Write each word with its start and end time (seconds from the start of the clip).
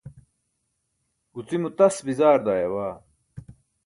Gucimo 1.35 1.69
tas 1.81 1.97
bizaar 2.07 2.39
daayabaa! 2.47 2.91